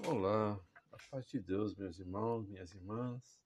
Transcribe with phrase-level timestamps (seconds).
[0.00, 3.40] Olá, a paz de Deus, meus irmãos, minhas irmãs.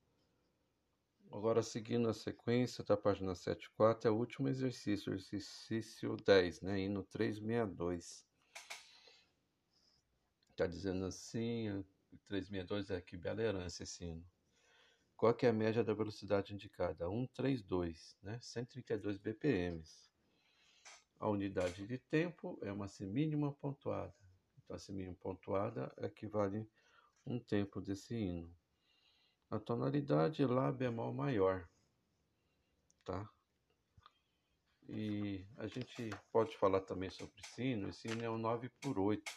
[1.30, 6.80] Agora, seguindo a sequência da página 74, é o último exercício, exercício 10, né?
[6.80, 8.26] Hino 362.
[10.50, 11.84] Está dizendo assim,
[12.26, 14.26] 362 é que bela herança esse hino.
[15.18, 17.06] Qual que é a média da velocidade indicada?
[17.06, 18.38] 132, né?
[18.40, 19.82] 132 BPM.
[21.20, 24.27] A unidade de tempo é uma semínima pontuada.
[24.68, 26.70] Então, a semínima pontuada equivale
[27.24, 28.54] um tempo desse hino.
[29.48, 31.66] A tonalidade Lá bemol maior,
[33.02, 33.26] tá?
[34.86, 37.88] E a gente pode falar também sobre esse hino.
[37.88, 39.32] Esse hino é um 9 por 8.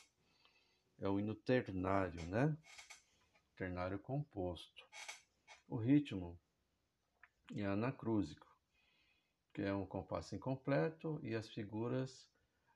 [1.00, 2.58] É o hino ternário, né?
[3.56, 4.86] Ternário composto.
[5.70, 6.38] O ritmo
[7.56, 8.48] é anacrúsico,
[9.54, 12.30] que é um compasso incompleto e as figuras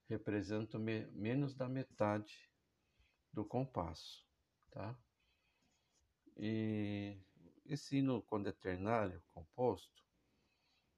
[0.07, 2.49] representam me menos da metade
[3.33, 4.25] do compasso,
[4.71, 4.97] tá?
[6.37, 7.17] E
[7.65, 10.03] esse hino, quando é ternário, composto,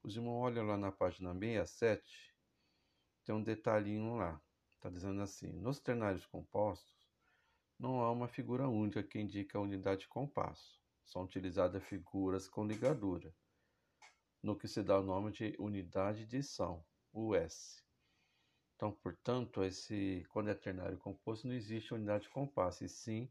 [0.04, 2.36] os irmãos olham lá na página 67,
[3.26, 4.42] tem um detalhinho lá,
[4.76, 6.96] está dizendo assim, nos ternários compostos,
[7.80, 10.82] não há uma figura única que indica a unidade de compasso.
[11.06, 13.34] São utilizadas figuras com ligadura,
[14.42, 17.87] no que se dá o nome de unidade de som, US.
[18.78, 23.28] Então, portanto, esse, quando é ternário composto, não existe unidade de compasso, e sim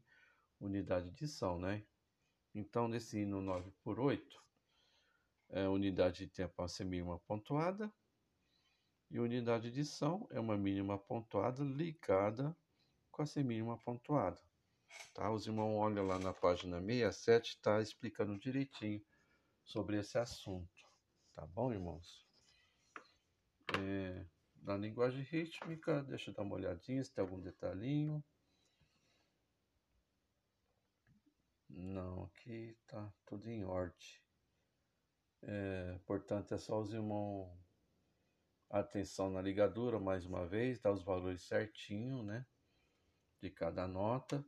[0.59, 1.85] unidade de som, né?
[2.53, 4.43] Então, nesse hino 9 por 8,
[5.49, 7.89] é, unidade de tempo é uma semínima pontuada
[9.09, 12.53] e unidade de som é uma mínima pontuada ligada
[13.09, 14.41] com a semínima pontuada.
[15.13, 15.31] Tá?
[15.31, 19.01] Os irmãos olham lá na página 67, está explicando direitinho
[19.63, 20.85] sobre esse assunto.
[21.33, 22.27] Tá bom, irmãos?
[23.79, 24.25] É,
[24.67, 28.21] na linguagem rítmica, deixa eu dar uma olhadinha se tem algum detalhinho.
[31.69, 34.21] Não, aqui tá tudo em ordem.
[35.41, 37.49] É, portanto, é só os irmãos
[38.69, 42.45] atenção na ligadura mais uma vez, dar os valores certinho, né?
[43.39, 44.45] De cada nota.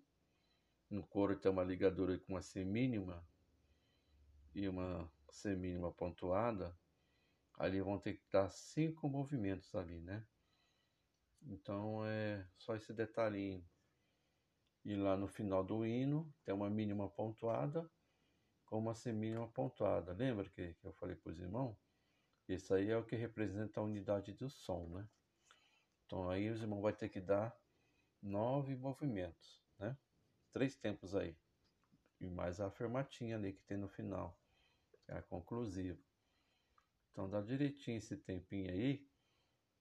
[0.89, 3.25] No coro tem uma ligadura com uma semínima
[4.53, 6.77] e uma semínima pontuada.
[7.59, 10.25] Ali vão ter que dar cinco movimentos ali, né?
[11.41, 13.63] Então é só esse detalhinho.
[14.85, 17.91] E lá no final do hino tem uma mínima pontuada
[18.65, 20.13] com uma semínima pontuada.
[20.13, 21.77] Lembra que, que eu falei para os irmãos?
[22.47, 25.09] Isso aí é o que representa a unidade do som, né?
[26.05, 27.53] Então aí os irmãos vão ter que dar
[28.21, 29.97] nove movimentos, né?
[30.53, 31.37] Três tempos aí.
[32.21, 34.39] E mais a afirmatinha ali que tem no final,
[35.09, 36.08] é a conclusiva.
[37.11, 39.07] Então dá direitinho esse tempinho aí,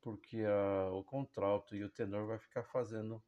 [0.00, 3.22] porque a, o contralto e o tenor vai ficar fazendo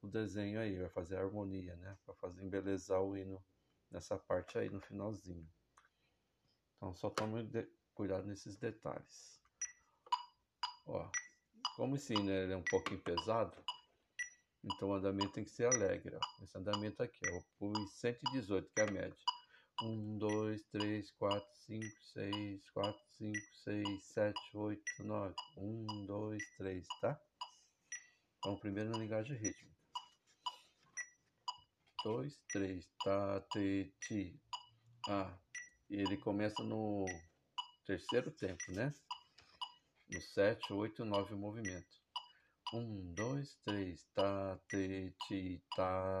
[0.00, 1.96] o desenho aí, vai fazer a harmonia, né?
[2.04, 3.44] Para fazer embelezar o hino
[3.90, 5.48] nessa parte aí no finalzinho.
[6.76, 7.48] Então só tome
[7.94, 9.40] cuidado nesses detalhes.
[10.86, 11.10] Ó,
[11.76, 13.56] como esse hino é um pouquinho pesado,
[14.62, 16.16] então o andamento tem que ser alegre.
[16.16, 16.44] Ó.
[16.44, 19.33] Esse andamento aqui, eu pus 118, que é a média.
[19.82, 25.34] 1, 2, 3, 4, 5, 6, 4, 5, 6, 7, 8, 9.
[25.56, 27.20] 1, 2, 3, tá?
[28.38, 29.74] Então, primeiro na linguagem rítmica
[32.04, 34.38] dois, três, tá, te, ti,
[35.08, 35.34] a.
[35.88, 37.06] E ele começa no
[37.86, 38.94] terceiro tempo, né?
[40.10, 42.02] No sete, oito, nove movimentos.
[42.74, 46.20] Um, dois, três, tá, te, ti, tá,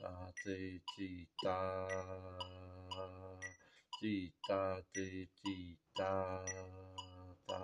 [0.00, 0.14] ta
[0.44, 0.58] te
[0.90, 1.10] chi
[1.42, 1.58] ta
[4.00, 4.16] chi
[4.48, 4.62] ta
[4.94, 5.08] te
[5.42, 5.56] chi
[5.96, 6.14] ta
[7.48, 7.62] ta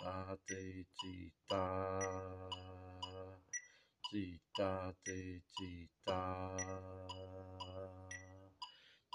[0.00, 0.62] ta te
[0.98, 1.64] chi ta
[4.10, 5.72] chi ta te chi
[6.06, 6.22] ta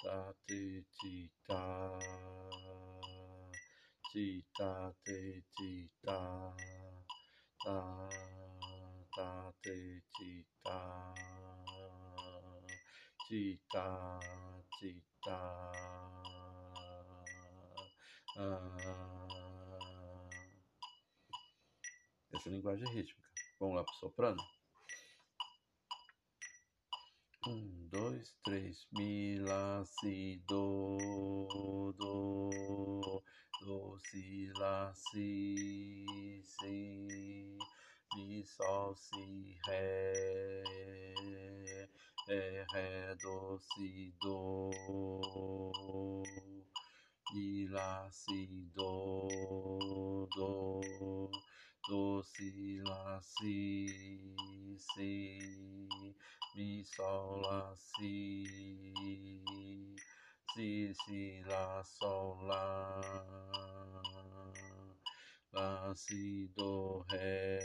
[0.03, 0.62] ta te
[0.97, 1.63] chi ta
[4.12, 5.19] chi ta te
[5.56, 6.19] chi ta
[7.63, 7.77] ta
[9.21, 11.13] ta te chi ta
[13.27, 14.19] chi ta
[14.79, 15.39] chi ta
[18.38, 19.12] uh,
[22.33, 23.29] Essa é linguagem rítmica.
[23.59, 24.44] Vamos lá pro soprano.
[27.45, 28.88] Um, dois, três.
[28.94, 33.24] Mi, lá, si, do, do,
[33.62, 37.57] do, si, lá, si, si,
[38.15, 40.63] mi, sol, si, ré,
[42.27, 44.71] ré, ré, do, si, do,
[47.33, 50.81] mi, lá, si, do, do,
[51.87, 54.35] do, si, lá, si,
[54.77, 55.39] si,
[56.55, 58.43] mi, sol, lá, si,
[60.53, 63.01] si, si, lá, sol, lá,
[65.53, 67.59] lá, si, do, ré,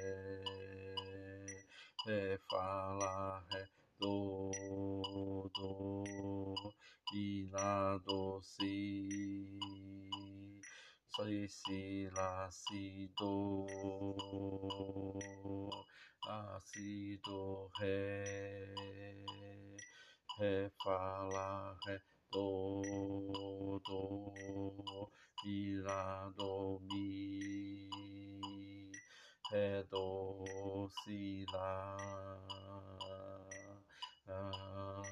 [2.06, 3.68] ré, fá, lá, ré,
[4.00, 6.54] do, do,
[7.12, 9.58] mi, lá, do, si,
[11.08, 13.66] si, si, lá, si, do,
[16.26, 18.74] lá, si, do, ré,
[20.38, 22.00] ré, fá, lá, ré,
[22.36, 25.10] do, do,
[25.42, 27.88] mi, lá, do, mi,
[29.50, 31.96] ré, do, si, lá,
[34.28, 35.02] ah.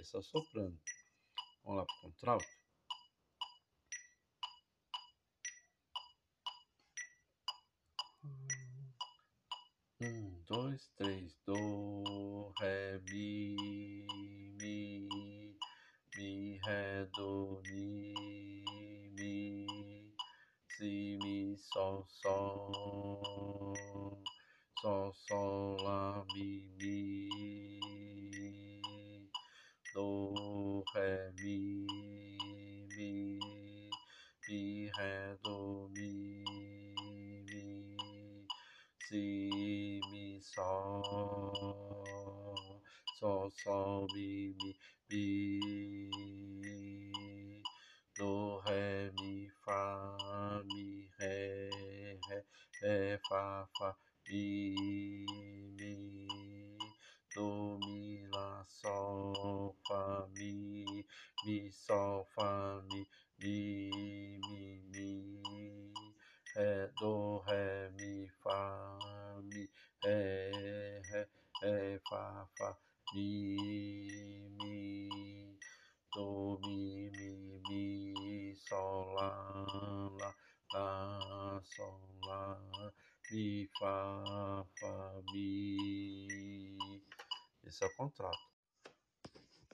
[0.00, 0.76] Esse é o soprano.
[1.62, 2.46] Vamos lá para o contralto.
[10.00, 11.36] Um, dois, três.
[11.46, 13.93] Do, ré, mi,
[16.64, 18.14] do, mi,
[19.14, 19.66] mi,
[20.78, 23.76] si, mi, sol, sol,
[24.80, 27.28] sol, sol, lá, mi, mi,
[29.94, 31.86] do, ré, mi,
[32.96, 33.40] mi,
[34.48, 36.44] mi, ré, do, mi,
[37.44, 37.96] mi,
[39.06, 41.02] si, mi, sol,
[43.20, 44.74] sol, sol, mi, mi,
[45.10, 46.03] mi,
[53.28, 53.96] fá, fá,
[54.28, 55.24] mi,
[55.78, 56.78] mi,
[57.34, 60.84] do, mi, lá, sol, fá, mi,
[61.44, 63.06] mi, sol, fá, mi,
[63.38, 64.38] mi,
[64.92, 65.92] mi, mi,
[66.56, 68.98] ré, do, ré, mi, fá,
[69.42, 69.68] mi,
[70.04, 70.50] ré,
[71.12, 71.28] ré,
[71.62, 72.76] ré, fá, mi,
[73.14, 73.93] mi,
[83.84, 87.02] fá, fá, mi.
[87.64, 88.38] Esse é o contrato.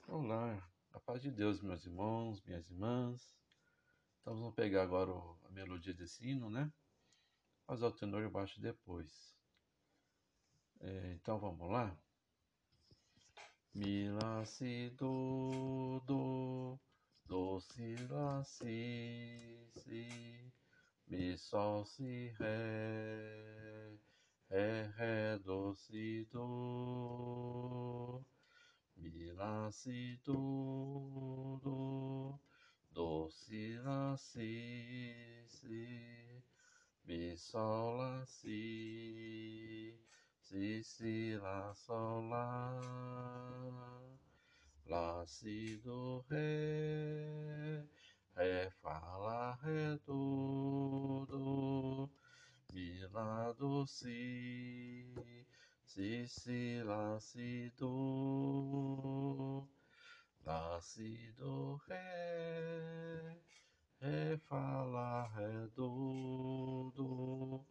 [0.05, 3.33] Olá, a paz de Deus, meus irmãos, minhas irmãs.
[4.19, 5.13] Então vamos pegar agora
[5.45, 6.69] a melodia desse hino, né?
[7.65, 9.33] Fazer o tenor e o baixo depois.
[10.81, 11.97] É, então vamos lá.
[13.73, 16.77] Mi, lá, si, do, do,
[17.23, 20.51] do, si, lá, si, si,
[21.11, 23.99] mi, sol, si, ré,
[24.49, 28.23] ré, ré, do, si, do,
[28.95, 32.39] mi, lá, si, do, do,
[32.93, 36.41] do, si, lá, si, si,
[37.03, 39.93] mi, sol, lá, si,
[40.39, 42.79] si, si, lá, sol, lá,
[44.85, 47.85] lá, si, do, ré,
[48.37, 50.20] ré, fá, lá, ré, do,
[53.81, 55.15] lá, do, si,
[55.85, 59.67] si, si, lá, si, do,
[60.45, 63.37] lá, si, do, ré,
[63.99, 67.65] ré, fá, lá, ré, do, do,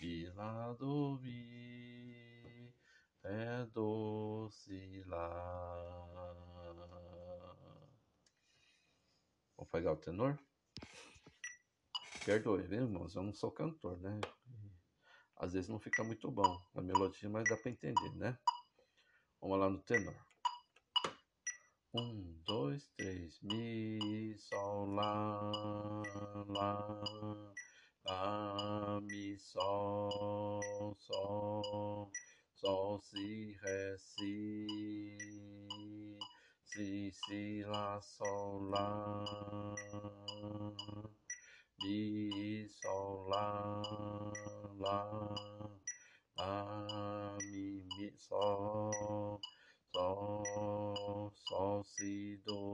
[0.00, 2.74] mi, lá, do, mi,
[3.22, 6.02] ré, do, si, lá.
[9.56, 10.38] Vou pegar o tenor?
[12.24, 13.14] Perdoe, viu, irmãos?
[13.14, 14.20] Eu não sou cantor, né?
[15.36, 18.38] Às vezes não fica muito bom a melodia, mas dá para entender, né?
[19.40, 20.16] Vamos lá no tenor.
[21.94, 23.38] Um, dois, três.
[23.42, 25.52] Mi, sol, lá,
[26.48, 27.54] lá,
[28.04, 32.10] lá, mi, sol, sol,
[32.54, 35.18] sol, si, ré, si,
[36.64, 39.24] si, si, lá, sol, lá,
[41.82, 43.82] Di sol, la
[44.80, 44.98] la
[46.38, 49.38] la mi, mi, sol,
[49.92, 52.65] sol, sol, si, do,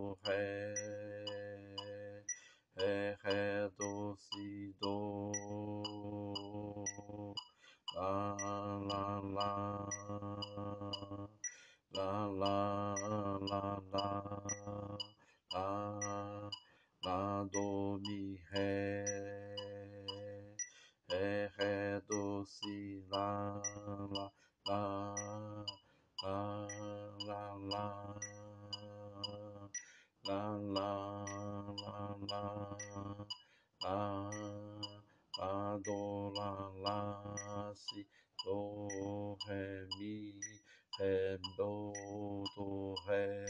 [18.02, 19.04] mi, ré,
[21.10, 23.62] ré, ré, do, si, lá,
[24.10, 24.32] lá,
[24.66, 25.14] lá,
[26.22, 26.66] lá,
[27.26, 28.20] lá, lá,
[30.24, 31.24] lá, lá,
[31.86, 33.26] lá, lá,
[33.82, 34.30] lá,
[35.38, 36.52] lá, do, lá,
[36.84, 38.06] lá, si,
[38.44, 40.38] do, ré, mi,
[40.98, 41.92] ré, do,
[42.56, 43.44] do, ré,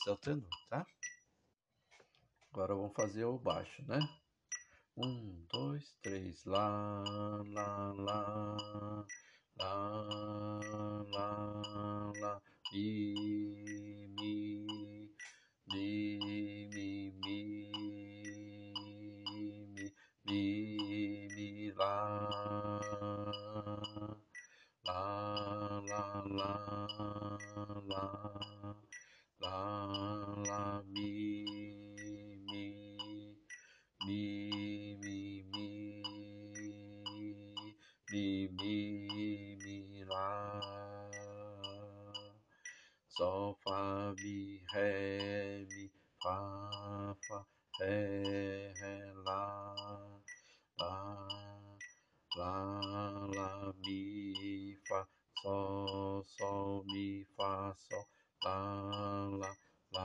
[0.00, 0.86] Esse tenor, tá?
[2.50, 3.98] Agora vamos fazer o baixo, né?
[4.96, 7.04] Um, dois, três, lá,
[7.48, 8.56] lá, lá,
[9.58, 9.76] lá,
[11.12, 12.42] lá, lá,
[12.72, 13.14] mi,
[14.18, 14.66] mi,
[15.68, 17.52] mi, mi, mi, mi,
[20.24, 22.30] mi, mi, lá,
[24.86, 26.88] lá, lá, lá,
[27.86, 28.39] lá,
[38.80, 40.60] 咪咪啦，
[43.10, 47.46] 嗦发咪嘿咪发发
[47.78, 47.86] 嘿
[48.74, 48.82] 嘿
[49.24, 49.74] 啦
[50.78, 50.84] 啦
[52.38, 52.40] 啦
[53.36, 54.90] 啦咪发
[55.42, 55.44] 嗦
[56.24, 57.84] 嗦咪发嗦
[58.44, 58.48] 啦
[59.40, 59.42] 啦
[59.90, 59.98] 啦，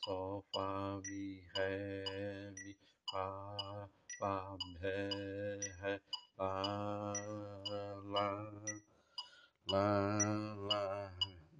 [0.00, 1.08] 嗦发咪
[1.54, 1.56] 嘿
[2.54, 2.76] 咪
[3.12, 3.12] 发
[4.18, 4.84] 发嘿
[5.82, 6.00] 嘿
[6.36, 7.05] 发。
[9.76, 11.12] Lá, lá,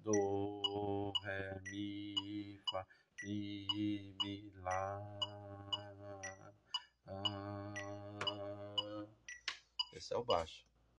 [0.03, 2.85] do, ré, mi, fá,
[3.23, 5.01] mi, mi, lá.
[9.93, 10.66] Esse é o baixo.